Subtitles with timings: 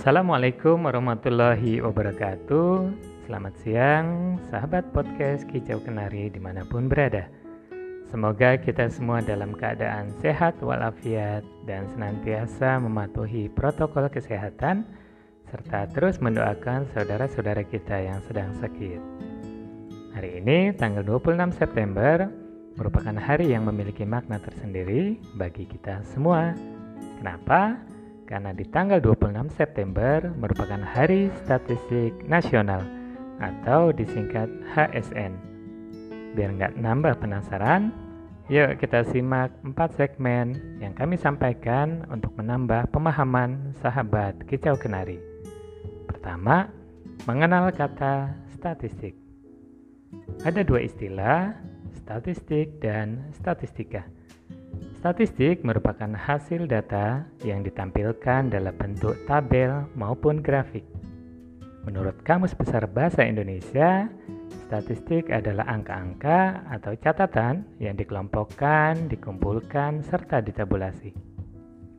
[0.00, 2.88] Assalamualaikum warahmatullahi wabarakatuh
[3.28, 7.28] Selamat siang sahabat podcast Kicau Kenari di mana pun berada
[8.08, 14.88] Semoga kita semua dalam keadaan sehat walafiat dan senantiasa mematuhi protokol kesehatan
[15.52, 19.04] serta terus mendoakan saudara-saudara kita yang sedang sakit.
[20.16, 22.24] Hari ini tanggal 26 September
[22.80, 26.56] merupakan hari yang memiliki makna tersendiri bagi kita semua.
[27.20, 27.89] Kenapa?
[28.30, 32.78] Karena di tanggal 26 September merupakan Hari Statistik Nasional
[33.42, 35.34] atau disingkat HSN.
[36.38, 37.90] Biar nggak nambah penasaran,
[38.46, 45.18] yuk kita simak 4 segmen yang kami sampaikan untuk menambah pemahaman sahabat kicau kenari.
[46.06, 46.70] Pertama,
[47.26, 49.18] mengenal kata statistik.
[50.46, 51.58] Ada dua istilah,
[51.98, 54.06] statistik dan statistika.
[55.00, 60.84] Statistik merupakan hasil data yang ditampilkan dalam bentuk tabel maupun grafik.
[61.88, 64.12] Menurut Kamus Besar Bahasa Indonesia,
[64.68, 71.16] statistik adalah angka-angka atau catatan yang dikelompokkan, dikumpulkan, serta ditabulasi.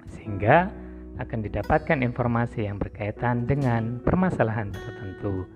[0.05, 0.69] Sehingga
[1.17, 5.49] akan didapatkan informasi yang berkaitan dengan permasalahan tertentu.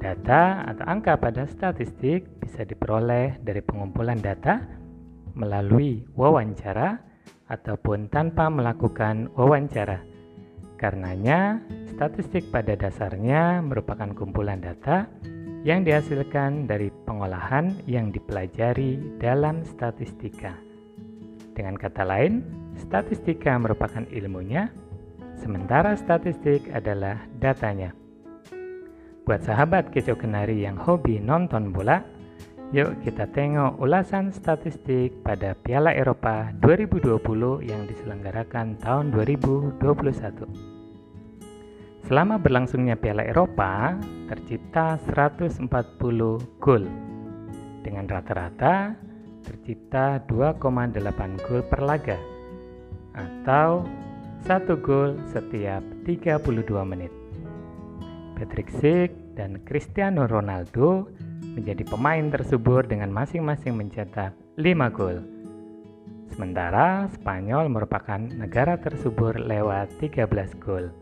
[0.00, 4.87] Data atau angka pada statistik bisa diperoleh dari pengumpulan data
[5.38, 6.98] melalui wawancara
[7.46, 10.02] ataupun tanpa melakukan wawancara.
[10.78, 15.06] Karenanya, statistik pada dasarnya merupakan kumpulan data
[15.66, 20.54] yang dihasilkan dari pengolahan yang dipelajari dalam statistika.
[21.58, 22.46] Dengan kata lain,
[22.78, 24.70] statistika merupakan ilmunya,
[25.34, 27.90] sementara statistik adalah datanya.
[29.26, 32.06] Buat sahabat kicau kenari yang hobi nonton bola,
[32.68, 39.80] Yuk kita tengok ulasan statistik pada Piala Eropa 2020 yang diselenggarakan tahun 2021.
[42.04, 43.96] Selama berlangsungnya Piala Eropa,
[44.28, 45.64] tercipta 140
[46.60, 46.84] gol.
[47.80, 48.92] Dengan rata-rata
[49.48, 52.20] tercipta 2,8 gol per laga
[53.16, 53.88] atau
[54.44, 57.12] 1 gol setiap 32 menit.
[58.36, 61.08] Patrick Schick dan Cristiano Ronaldo
[61.58, 65.18] menjadi pemain tersubur dengan masing-masing mencetak 5 gol.
[66.30, 70.30] Sementara Spanyol merupakan negara tersubur lewat 13
[70.62, 70.94] gol.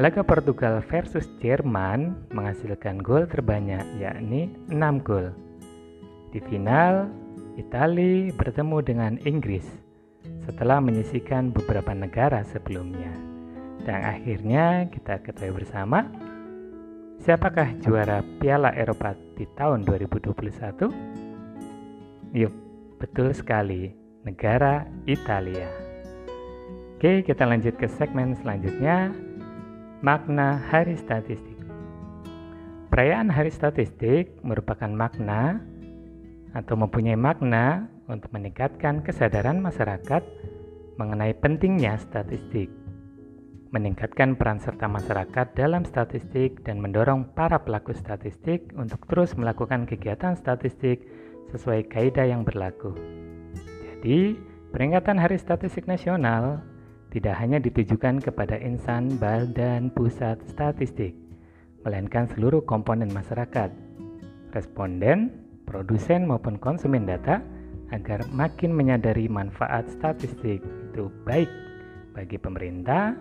[0.00, 5.30] Laga Portugal versus Jerman menghasilkan gol terbanyak yakni 6 gol.
[6.34, 7.06] Di final,
[7.54, 9.66] Italia bertemu dengan Inggris
[10.46, 13.12] setelah menyisikan beberapa negara sebelumnya.
[13.84, 16.08] Dan akhirnya kita ketahui bersama
[17.20, 20.88] Siapakah juara Piala Eropa di tahun 2021?
[22.32, 22.54] Yuk,
[22.96, 23.92] betul sekali,
[24.24, 25.68] negara Italia.
[26.96, 29.12] Oke, kita lanjut ke segmen selanjutnya,
[30.00, 31.60] makna Hari Statistik.
[32.88, 35.60] Perayaan Hari Statistik merupakan makna
[36.56, 40.24] atau mempunyai makna untuk meningkatkan kesadaran masyarakat
[40.96, 42.79] mengenai pentingnya statistik
[43.70, 50.34] meningkatkan peran serta masyarakat dalam statistik dan mendorong para pelaku statistik untuk terus melakukan kegiatan
[50.34, 51.06] statistik
[51.54, 52.94] sesuai kaidah yang berlaku.
[53.86, 54.34] Jadi,
[54.74, 56.62] peringatan Hari Statistik Nasional
[57.10, 61.14] tidak hanya ditujukan kepada insan badan pusat statistik,
[61.82, 63.70] melainkan seluruh komponen masyarakat,
[64.54, 65.30] responden,
[65.66, 67.42] produsen maupun konsumen data
[67.90, 71.50] agar makin menyadari manfaat statistik itu baik
[72.14, 73.14] bagi pemerintah,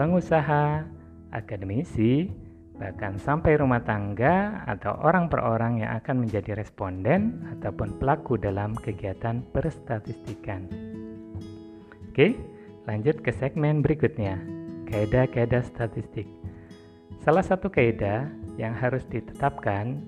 [0.00, 0.88] pengusaha,
[1.28, 2.32] akademisi,
[2.80, 8.72] bahkan sampai rumah tangga atau orang per orang yang akan menjadi responden ataupun pelaku dalam
[8.80, 10.64] kegiatan perstatistikan.
[12.08, 12.32] Oke,
[12.88, 14.40] lanjut ke segmen berikutnya,
[14.88, 16.24] kaidah-kaidah statistik.
[17.20, 18.24] Salah satu kaidah
[18.56, 20.00] yang harus ditetapkan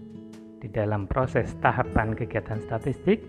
[0.64, 3.20] di dalam proses tahapan kegiatan statistik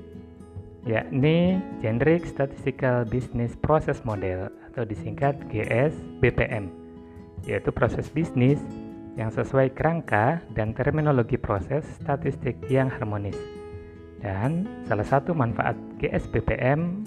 [0.83, 6.67] yakni Generic Statistical Business Process Model atau disingkat GSBPM,
[7.47, 8.59] yaitu proses bisnis
[9.15, 13.37] yang sesuai kerangka dan terminologi proses statistik yang harmonis.
[14.19, 17.03] Dan salah satu manfaat GSBPM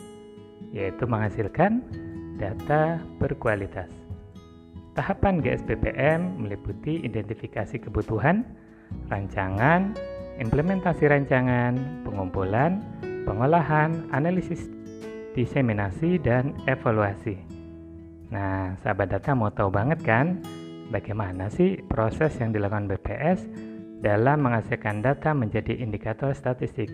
[0.73, 1.81] yaitu menghasilkan
[2.37, 3.89] data berkualitas.
[4.97, 8.45] Tahapan GSBPM meliputi identifikasi kebutuhan,
[9.13, 9.93] rancangan,
[10.41, 12.81] implementasi rancangan, pengumpulan,
[13.27, 14.71] pengolahan, analisis,
[15.35, 17.37] diseminasi, dan evaluasi.
[18.31, 20.41] Nah, sahabat data mau tahu banget kan
[20.95, 23.43] bagaimana sih proses yang dilakukan BPS
[24.01, 26.89] dalam menghasilkan data menjadi indikator statistik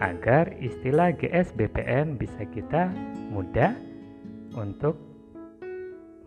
[0.00, 2.92] agar istilah GSBPM bisa kita
[3.32, 3.72] mudah
[4.58, 4.98] untuk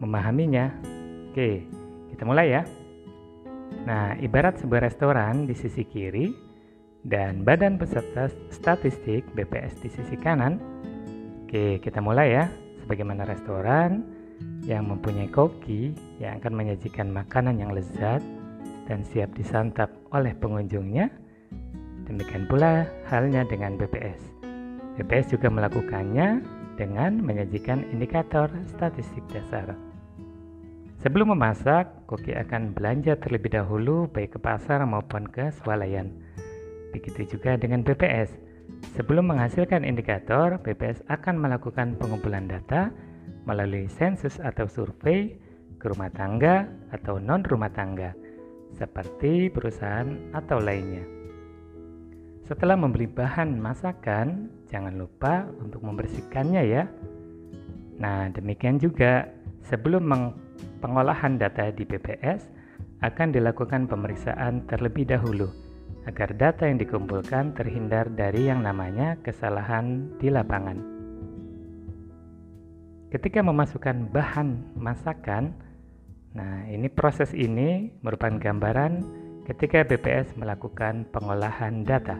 [0.01, 0.71] memahaminya?
[1.31, 1.67] Oke,
[2.13, 2.63] kita mulai ya.
[3.85, 6.44] Nah, ibarat sebuah restoran di sisi kiri
[7.05, 10.57] dan badan peserta statistik BPS di sisi kanan.
[11.45, 12.45] Oke, kita mulai ya.
[12.81, 14.01] Sebagaimana restoran
[14.65, 18.21] yang mempunyai koki yang akan menyajikan makanan yang lezat
[18.89, 21.09] dan siap disantap oleh pengunjungnya,
[22.09, 24.21] demikian pula halnya dengan BPS.
[24.97, 26.41] BPS juga melakukannya
[26.75, 29.77] dengan menyajikan indikator statistik dasar.
[31.05, 36.24] Sebelum memasak, koki akan belanja terlebih dahulu baik ke pasar maupun ke swalayan.
[36.95, 38.31] Begitu juga dengan BPS.
[38.95, 42.87] Sebelum menghasilkan indikator, BPS akan melakukan pengumpulan data
[43.43, 45.35] melalui sensus atau survei
[45.75, 46.63] ke rumah tangga
[46.95, 48.15] atau non-rumah tangga,
[48.71, 51.03] seperti perusahaan atau lainnya.
[52.47, 56.87] Setelah membeli bahan masakan, jangan lupa untuk membersihkannya ya.
[57.99, 59.27] Nah, demikian juga
[59.67, 60.07] sebelum
[60.79, 62.47] pengolahan data di BPS
[63.03, 65.64] akan dilakukan pemeriksaan terlebih dahulu
[66.05, 70.77] agar data yang dikumpulkan terhindar dari yang namanya kesalahan di lapangan.
[73.09, 75.53] Ketika memasukkan bahan masakan,
[76.37, 79.01] nah ini proses ini merupakan gambaran
[79.49, 82.17] ketika BPS melakukan pengolahan data.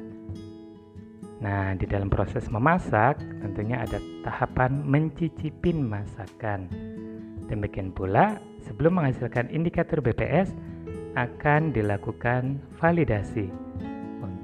[1.35, 6.71] Nah, di dalam proses memasak tentunya ada tahapan mencicipin masakan.
[7.51, 10.55] Demikian pula sebelum menghasilkan indikator BPS
[11.19, 13.64] akan dilakukan validasi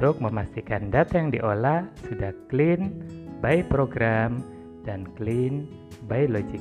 [0.02, 2.90] untuk memastikan data yang diolah sudah clean
[3.38, 4.42] by program
[4.82, 5.70] dan clean
[6.10, 6.58] by logic.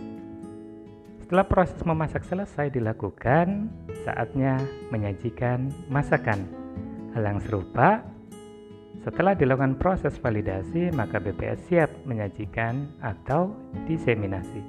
[1.25, 3.73] Setelah proses memasak selesai dilakukan,
[4.05, 4.61] saatnya
[4.93, 6.45] menyajikan masakan.
[7.17, 8.05] Hal yang serupa,
[9.09, 13.57] setelah dilakukan proses validasi, maka BPS siap menyajikan atau
[13.89, 14.61] diseminasi.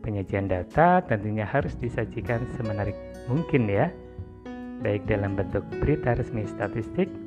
[0.00, 2.96] Penyajian data tentunya harus disajikan semenarik
[3.28, 3.92] mungkin ya,
[4.80, 7.25] baik dalam bentuk berita resmi statistik,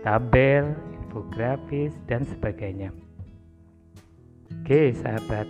[0.00, 2.88] tabel, infografis, dan sebagainya.
[4.60, 5.46] Oke, sahabat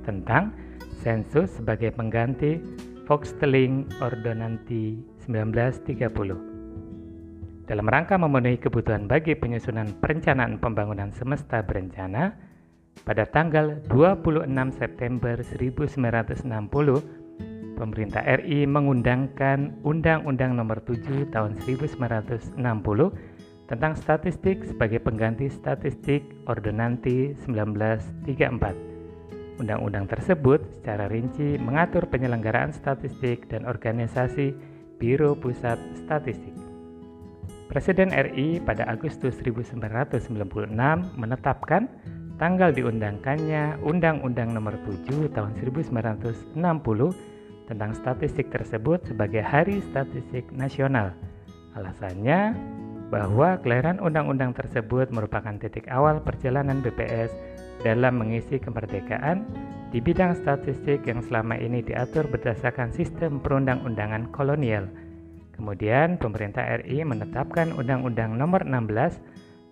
[0.08, 0.69] tentang
[1.00, 2.60] sensus sebagai pengganti
[3.08, 7.66] Volkstelling Ordonanti 1930.
[7.66, 12.34] Dalam rangka memenuhi kebutuhan bagi penyusunan perencanaan pembangunan semesta berencana,
[13.06, 22.60] pada tanggal 26 September 1960, pemerintah RI mengundangkan Undang-Undang Nomor 7 Tahun 1960
[23.70, 28.89] tentang statistik sebagai pengganti statistik Ordonanti 1934.
[29.60, 34.56] Undang-undang tersebut secara rinci mengatur penyelenggaraan statistik dan organisasi
[34.96, 36.56] Biro Pusat Statistik.
[37.68, 40.72] Presiden RI pada Agustus 1996
[41.12, 41.92] menetapkan
[42.40, 46.56] tanggal diundangkannya Undang-Undang Nomor 7 Tahun 1960
[47.68, 51.12] tentang statistik tersebut sebagai Hari Statistik Nasional.
[51.76, 52.56] Alasannya,
[53.10, 57.34] bahwa kelahiran undang-undang tersebut merupakan titik awal perjalanan BPS
[57.82, 59.42] dalam mengisi kemerdekaan
[59.90, 64.86] di bidang statistik yang selama ini diatur berdasarkan sistem perundang-undangan kolonial.
[65.58, 69.20] Kemudian pemerintah RI menetapkan Undang-Undang Nomor 16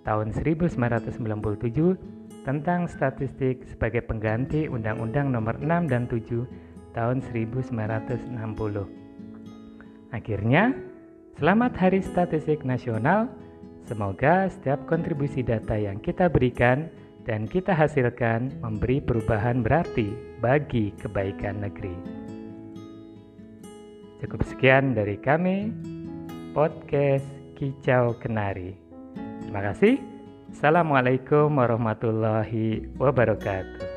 [0.04, 6.44] tahun 1997 tentang statistik sebagai pengganti Undang-Undang Nomor 6 dan 7
[6.92, 8.84] tahun 1960.
[10.12, 10.76] Akhirnya,
[11.38, 13.30] Selamat Hari Statistik Nasional.
[13.86, 16.90] Semoga setiap kontribusi data yang kita berikan
[17.22, 20.10] dan kita hasilkan memberi perubahan berarti
[20.42, 21.94] bagi kebaikan negeri.
[24.18, 25.70] Cukup sekian dari kami,
[26.58, 28.74] podcast Kicau Kenari.
[29.46, 30.02] Terima kasih.
[30.50, 33.87] Assalamualaikum warahmatullahi wabarakatuh.